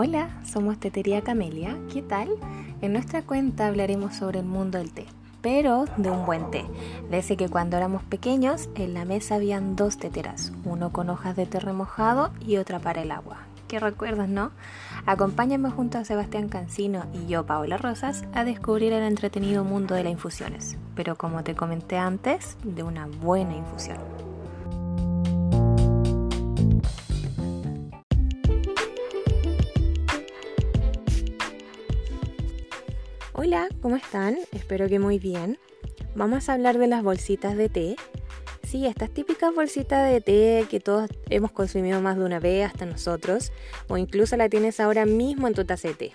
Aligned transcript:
Hola, 0.00 0.28
somos 0.44 0.78
Tetería 0.78 1.22
Camelia. 1.22 1.76
¿Qué 1.92 2.02
tal? 2.02 2.28
En 2.82 2.92
nuestra 2.92 3.22
cuenta 3.22 3.66
hablaremos 3.66 4.14
sobre 4.14 4.38
el 4.38 4.46
mundo 4.46 4.78
del 4.78 4.92
té, 4.92 5.06
pero 5.42 5.86
de 5.96 6.08
un 6.08 6.24
buen 6.24 6.52
té. 6.52 6.64
Desde 7.10 7.36
que 7.36 7.48
cuando 7.48 7.76
éramos 7.76 8.04
pequeños 8.04 8.68
en 8.76 8.94
la 8.94 9.04
mesa 9.04 9.34
habían 9.34 9.74
dos 9.74 9.98
teteras, 9.98 10.52
uno 10.64 10.92
con 10.92 11.10
hojas 11.10 11.34
de 11.34 11.46
té 11.46 11.58
remojado 11.58 12.30
y 12.46 12.58
otra 12.58 12.78
para 12.78 13.02
el 13.02 13.10
agua. 13.10 13.38
¿Qué 13.66 13.80
recuerdas, 13.80 14.28
no? 14.28 14.52
Acompáñame 15.04 15.68
junto 15.68 15.98
a 15.98 16.04
Sebastián 16.04 16.48
Cancino 16.48 17.06
y 17.12 17.26
yo, 17.26 17.44
Paola 17.44 17.76
Rosas, 17.76 18.22
a 18.34 18.44
descubrir 18.44 18.92
el 18.92 19.02
entretenido 19.02 19.64
mundo 19.64 19.96
de 19.96 20.04
las 20.04 20.12
infusiones, 20.12 20.78
pero 20.94 21.16
como 21.16 21.42
te 21.42 21.56
comenté 21.56 21.98
antes, 21.98 22.56
de 22.62 22.84
una 22.84 23.08
buena 23.08 23.56
infusión. 23.56 24.27
Hola, 33.40 33.68
¿cómo 33.80 33.94
están? 33.94 34.36
Espero 34.50 34.88
que 34.88 34.98
muy 34.98 35.20
bien. 35.20 35.60
Vamos 36.16 36.48
a 36.48 36.54
hablar 36.54 36.76
de 36.76 36.88
las 36.88 37.04
bolsitas 37.04 37.56
de 37.56 37.68
té. 37.68 37.94
Sí, 38.64 38.84
estas 38.84 39.10
típicas 39.10 39.54
bolsitas 39.54 40.10
de 40.10 40.20
té 40.20 40.66
que 40.68 40.80
todos 40.80 41.08
hemos 41.30 41.52
consumido 41.52 42.00
más 42.00 42.18
de 42.18 42.24
una 42.24 42.40
vez, 42.40 42.66
hasta 42.66 42.84
nosotros, 42.84 43.52
o 43.86 43.96
incluso 43.96 44.36
la 44.36 44.48
tienes 44.48 44.80
ahora 44.80 45.06
mismo 45.06 45.46
en 45.46 45.54
tu 45.54 45.64
taza 45.64 45.86
de 45.86 45.94
té. 45.94 46.12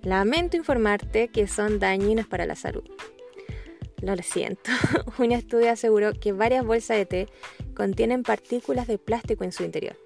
Lamento 0.00 0.56
informarte 0.56 1.28
que 1.28 1.46
son 1.46 1.78
dañinas 1.78 2.26
para 2.26 2.46
la 2.46 2.56
salud. 2.56 2.84
Lo 4.00 4.16
siento. 4.22 4.70
Un 5.18 5.32
estudio 5.32 5.70
aseguró 5.70 6.14
que 6.14 6.32
varias 6.32 6.64
bolsas 6.64 6.96
de 6.96 7.04
té 7.04 7.28
contienen 7.74 8.22
partículas 8.22 8.86
de 8.86 8.96
plástico 8.96 9.44
en 9.44 9.52
su 9.52 9.62
interior, 9.62 9.98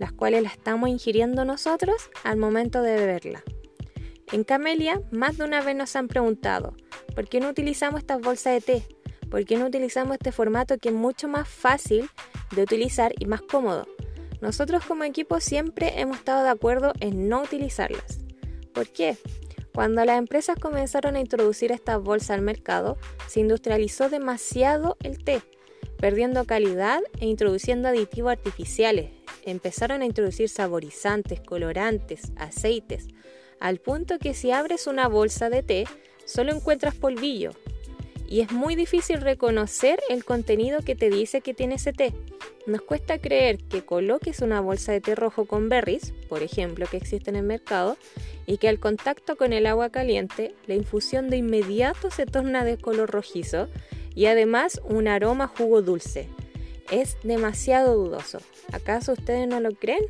las 0.00 0.10
cuales 0.10 0.42
las 0.42 0.54
estamos 0.54 0.88
ingiriendo 0.88 1.44
nosotros 1.44 2.10
al 2.24 2.38
momento 2.38 2.82
de 2.82 2.96
beberla. 2.96 3.44
En 4.32 4.44
Camelia, 4.44 5.02
más 5.10 5.36
de 5.36 5.44
una 5.44 5.60
vez 5.60 5.76
nos 5.76 5.94
han 5.94 6.08
preguntado, 6.08 6.74
¿por 7.14 7.28
qué 7.28 7.38
no 7.38 7.50
utilizamos 7.50 8.00
estas 8.00 8.18
bolsas 8.18 8.54
de 8.54 8.60
té? 8.62 8.86
¿Por 9.30 9.44
qué 9.44 9.58
no 9.58 9.66
utilizamos 9.66 10.14
este 10.14 10.32
formato 10.32 10.78
que 10.78 10.88
es 10.88 10.94
mucho 10.94 11.28
más 11.28 11.46
fácil 11.46 12.08
de 12.56 12.62
utilizar 12.62 13.12
y 13.18 13.26
más 13.26 13.42
cómodo? 13.42 13.86
Nosotros 14.40 14.86
como 14.86 15.04
equipo 15.04 15.38
siempre 15.38 16.00
hemos 16.00 16.16
estado 16.16 16.44
de 16.44 16.48
acuerdo 16.48 16.94
en 17.00 17.28
no 17.28 17.42
utilizarlas. 17.42 18.20
¿Por 18.72 18.88
qué? 18.88 19.18
Cuando 19.74 20.02
las 20.06 20.18
empresas 20.18 20.58
comenzaron 20.58 21.16
a 21.16 21.20
introducir 21.20 21.70
estas 21.70 22.00
bolsas 22.02 22.30
al 22.30 22.42
mercado, 22.42 22.96
se 23.28 23.40
industrializó 23.40 24.08
demasiado 24.08 24.96
el 25.02 25.22
té, 25.22 25.42
perdiendo 25.98 26.46
calidad 26.46 27.02
e 27.20 27.26
introduciendo 27.26 27.88
aditivos 27.88 28.32
artificiales. 28.32 29.10
Empezaron 29.44 30.00
a 30.00 30.06
introducir 30.06 30.48
saborizantes, 30.48 31.42
colorantes, 31.42 32.32
aceites, 32.36 33.08
al 33.62 33.78
punto 33.78 34.18
que 34.18 34.34
si 34.34 34.50
abres 34.50 34.88
una 34.88 35.06
bolsa 35.06 35.48
de 35.48 35.62
té, 35.62 35.84
solo 36.24 36.52
encuentras 36.52 36.96
polvillo. 36.96 37.52
Y 38.28 38.40
es 38.40 38.50
muy 38.50 38.74
difícil 38.74 39.20
reconocer 39.20 40.00
el 40.08 40.24
contenido 40.24 40.80
que 40.80 40.96
te 40.96 41.10
dice 41.10 41.42
que 41.42 41.54
tiene 41.54 41.76
ese 41.76 41.92
té. 41.92 42.12
Nos 42.66 42.82
cuesta 42.82 43.18
creer 43.18 43.58
que 43.58 43.84
coloques 43.84 44.40
una 44.40 44.60
bolsa 44.60 44.90
de 44.90 45.00
té 45.00 45.14
rojo 45.14 45.44
con 45.44 45.68
berries, 45.68 46.12
por 46.28 46.42
ejemplo, 46.42 46.86
que 46.90 46.96
existe 46.96 47.30
en 47.30 47.36
el 47.36 47.44
mercado, 47.44 47.96
y 48.46 48.56
que 48.56 48.68
al 48.68 48.80
contacto 48.80 49.36
con 49.36 49.52
el 49.52 49.66
agua 49.66 49.90
caliente, 49.90 50.56
la 50.66 50.74
infusión 50.74 51.30
de 51.30 51.36
inmediato 51.36 52.10
se 52.10 52.26
torna 52.26 52.64
de 52.64 52.78
color 52.78 53.10
rojizo 53.10 53.68
y 54.16 54.26
además 54.26 54.80
un 54.84 55.06
aroma 55.06 55.46
jugo 55.46 55.82
dulce. 55.82 56.28
Es 56.90 57.16
demasiado 57.22 57.94
dudoso. 57.94 58.38
¿Acaso 58.72 59.12
ustedes 59.12 59.46
no 59.46 59.60
lo 59.60 59.70
creen? 59.70 60.02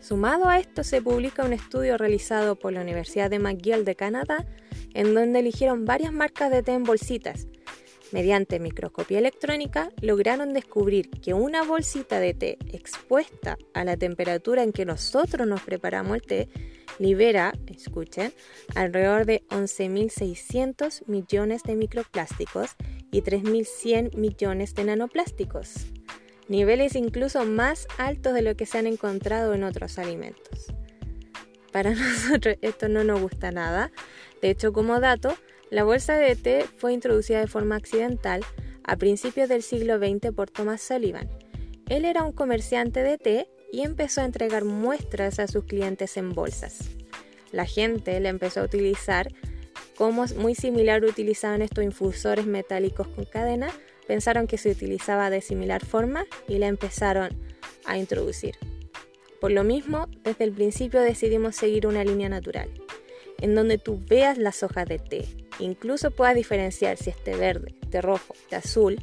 Sumado 0.00 0.48
a 0.48 0.58
esto 0.58 0.84
se 0.84 1.02
publica 1.02 1.44
un 1.44 1.52
estudio 1.52 1.98
realizado 1.98 2.56
por 2.56 2.72
la 2.72 2.80
Universidad 2.80 3.30
de 3.30 3.38
McGill 3.38 3.84
de 3.84 3.96
Canadá 3.96 4.46
en 4.94 5.14
donde 5.14 5.40
eligieron 5.40 5.84
varias 5.84 6.12
marcas 6.12 6.50
de 6.50 6.62
té 6.62 6.72
en 6.72 6.84
bolsitas. 6.84 7.46
Mediante 8.10 8.58
microscopía 8.58 9.18
electrónica 9.18 9.90
lograron 10.00 10.54
descubrir 10.54 11.10
que 11.10 11.34
una 11.34 11.62
bolsita 11.62 12.20
de 12.20 12.32
té 12.32 12.58
expuesta 12.72 13.58
a 13.74 13.84
la 13.84 13.96
temperatura 13.96 14.62
en 14.62 14.72
que 14.72 14.86
nosotros 14.86 15.46
nos 15.46 15.60
preparamos 15.60 16.16
el 16.16 16.22
té 16.22 16.48
libera, 16.98 17.52
escuchen, 17.66 18.32
alrededor 18.74 19.26
de 19.26 19.42
11.600 19.50 21.06
millones 21.06 21.62
de 21.64 21.76
microplásticos 21.76 22.76
y 23.12 23.20
3.100 23.20 24.16
millones 24.16 24.74
de 24.74 24.84
nanoplásticos 24.84 25.88
niveles 26.48 26.94
incluso 26.94 27.44
más 27.44 27.86
altos 27.98 28.34
de 28.34 28.42
lo 28.42 28.56
que 28.56 28.66
se 28.66 28.78
han 28.78 28.86
encontrado 28.86 29.54
en 29.54 29.64
otros 29.64 29.98
alimentos. 29.98 30.66
Para 31.72 31.90
nosotros 31.94 32.56
esto 32.62 32.88
no 32.88 33.04
nos 33.04 33.20
gusta 33.20 33.52
nada. 33.52 33.92
De 34.42 34.50
hecho, 34.50 34.72
como 34.72 35.00
dato, 35.00 35.36
la 35.70 35.84
bolsa 35.84 36.16
de 36.16 36.34
té 36.34 36.64
fue 36.76 36.92
introducida 36.92 37.40
de 37.40 37.46
forma 37.46 37.76
accidental 37.76 38.44
a 38.84 38.96
principios 38.96 39.48
del 39.48 39.62
siglo 39.62 39.98
XX 39.98 40.32
por 40.34 40.50
Thomas 40.50 40.80
Sullivan. 40.80 41.28
Él 41.88 42.04
era 42.04 42.22
un 42.22 42.32
comerciante 42.32 43.02
de 43.02 43.18
té 43.18 43.48
y 43.70 43.82
empezó 43.82 44.22
a 44.22 44.24
entregar 44.24 44.64
muestras 44.64 45.38
a 45.38 45.46
sus 45.46 45.64
clientes 45.64 46.16
en 46.16 46.32
bolsas. 46.32 46.90
La 47.52 47.66
gente 47.66 48.18
le 48.20 48.28
empezó 48.28 48.60
a 48.60 48.64
utilizar 48.64 49.30
como 49.96 50.26
muy 50.36 50.54
similar 50.54 51.04
utilizaban 51.04 51.60
estos 51.60 51.82
infusores 51.82 52.46
metálicos 52.46 53.08
con 53.08 53.24
cadena 53.24 53.68
pensaron 54.08 54.46
que 54.48 54.58
se 54.58 54.70
utilizaba 54.70 55.30
de 55.30 55.42
similar 55.42 55.84
forma 55.84 56.24
y 56.48 56.58
la 56.58 56.66
empezaron 56.66 57.28
a 57.84 57.98
introducir. 57.98 58.56
Por 59.40 59.52
lo 59.52 59.62
mismo, 59.62 60.08
desde 60.24 60.44
el 60.44 60.52
principio 60.52 61.00
decidimos 61.00 61.54
seguir 61.54 61.86
una 61.86 62.02
línea 62.02 62.28
natural, 62.28 62.68
en 63.40 63.54
donde 63.54 63.78
tú 63.78 64.00
veas 64.08 64.38
las 64.38 64.64
hojas 64.64 64.86
de 64.86 64.98
té, 64.98 65.28
incluso 65.60 66.10
puedas 66.10 66.34
diferenciar 66.34 66.96
si 66.96 67.10
es 67.10 67.22
té 67.22 67.36
verde, 67.36 67.74
té 67.90 68.00
rojo, 68.00 68.34
té 68.48 68.56
azul, 68.56 68.98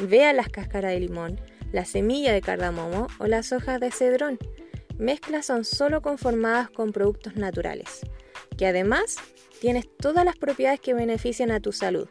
vea 0.00 0.32
las 0.32 0.48
cáscaras 0.50 0.92
de 0.92 1.00
limón, 1.00 1.40
la 1.72 1.84
semilla 1.84 2.32
de 2.32 2.42
cardamomo 2.42 3.06
o 3.18 3.26
las 3.26 3.52
hojas 3.52 3.80
de 3.80 3.92
cedrón. 3.92 4.38
Mezclas 4.98 5.46
son 5.46 5.64
solo 5.64 6.02
conformadas 6.02 6.68
con 6.68 6.92
productos 6.92 7.36
naturales, 7.36 8.00
que 8.56 8.66
además 8.66 9.16
tienes 9.60 9.88
todas 9.96 10.24
las 10.24 10.36
propiedades 10.36 10.80
que 10.80 10.94
benefician 10.94 11.52
a 11.52 11.60
tu 11.60 11.72
salud, 11.72 12.08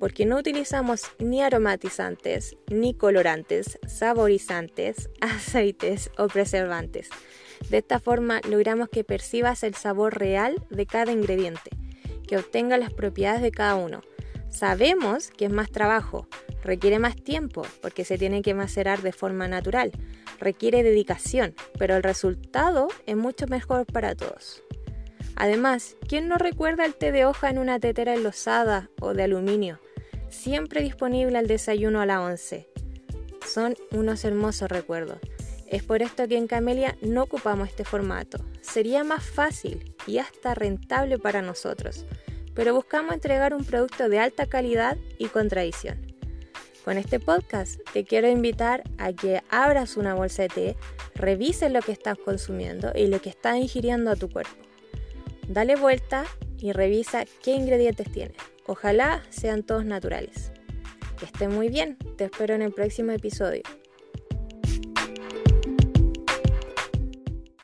porque 0.00 0.24
no 0.24 0.38
utilizamos 0.38 1.02
ni 1.18 1.42
aromatizantes, 1.42 2.56
ni 2.70 2.94
colorantes, 2.94 3.78
saborizantes, 3.86 5.10
aceites 5.20 6.10
o 6.16 6.26
preservantes. 6.26 7.10
De 7.68 7.78
esta 7.78 8.00
forma 8.00 8.40
logramos 8.48 8.88
que 8.88 9.04
percibas 9.04 9.62
el 9.62 9.74
sabor 9.74 10.18
real 10.18 10.56
de 10.70 10.86
cada 10.86 11.12
ingrediente, 11.12 11.70
que 12.26 12.38
obtenga 12.38 12.78
las 12.78 12.92
propiedades 12.92 13.42
de 13.42 13.52
cada 13.52 13.76
uno. 13.76 14.00
Sabemos 14.48 15.30
que 15.30 15.44
es 15.44 15.52
más 15.52 15.70
trabajo, 15.70 16.26
requiere 16.64 16.98
más 16.98 17.14
tiempo 17.14 17.62
porque 17.82 18.04
se 18.04 18.16
tiene 18.16 18.40
que 18.40 18.54
macerar 18.54 19.02
de 19.02 19.12
forma 19.12 19.48
natural, 19.48 19.92
requiere 20.40 20.82
dedicación, 20.82 21.54
pero 21.78 21.94
el 21.94 22.02
resultado 22.02 22.88
es 23.04 23.16
mucho 23.16 23.46
mejor 23.46 23.84
para 23.84 24.14
todos. 24.14 24.64
Además, 25.36 25.96
¿quién 26.08 26.26
no 26.26 26.38
recuerda 26.38 26.86
el 26.86 26.94
té 26.94 27.12
de 27.12 27.26
hoja 27.26 27.50
en 27.50 27.58
una 27.58 27.78
tetera 27.78 28.14
enlosada 28.14 28.90
o 29.00 29.14
de 29.14 29.24
aluminio? 29.24 29.78
Siempre 30.30 30.82
disponible 30.82 31.36
al 31.38 31.46
desayuno 31.46 32.00
a 32.00 32.06
la 32.06 32.22
11. 32.22 32.68
Son 33.46 33.76
unos 33.92 34.24
hermosos 34.24 34.70
recuerdos. 34.70 35.18
Es 35.66 35.82
por 35.82 36.02
esto 36.02 36.26
que 36.26 36.36
en 36.36 36.46
Camelia 36.46 36.96
no 37.00 37.22
ocupamos 37.22 37.68
este 37.68 37.84
formato. 37.84 38.38
Sería 38.60 39.04
más 39.04 39.24
fácil 39.24 39.94
y 40.06 40.18
hasta 40.18 40.54
rentable 40.54 41.18
para 41.18 41.42
nosotros, 41.42 42.06
pero 42.54 42.74
buscamos 42.74 43.14
entregar 43.14 43.54
un 43.54 43.64
producto 43.64 44.08
de 44.08 44.18
alta 44.18 44.46
calidad 44.46 44.96
y 45.18 45.26
con 45.26 45.48
tradición. 45.48 46.10
Con 46.84 46.96
este 46.96 47.20
podcast 47.20 47.78
te 47.92 48.04
quiero 48.04 48.28
invitar 48.28 48.82
a 48.98 49.12
que 49.12 49.42
abras 49.50 49.96
una 49.96 50.14
bolsa 50.14 50.42
de 50.42 50.48
té, 50.48 50.76
revises 51.14 51.70
lo 51.70 51.82
que 51.82 51.92
estás 51.92 52.18
consumiendo 52.18 52.92
y 52.94 53.06
lo 53.06 53.20
que 53.20 53.28
estás 53.28 53.56
ingiriendo 53.56 54.10
a 54.10 54.16
tu 54.16 54.30
cuerpo. 54.30 54.56
Dale 55.46 55.76
vuelta 55.76 56.24
y 56.58 56.72
revisa 56.72 57.24
qué 57.42 57.52
ingredientes 57.52 58.10
tiene. 58.10 58.34
Ojalá 58.66 59.22
sean 59.30 59.62
todos 59.62 59.84
naturales. 59.84 60.52
Que 61.18 61.26
estén 61.26 61.54
muy 61.54 61.68
bien, 61.68 61.96
te 62.16 62.24
espero 62.24 62.54
en 62.54 62.62
el 62.62 62.72
próximo 62.72 63.12
episodio. 63.12 63.62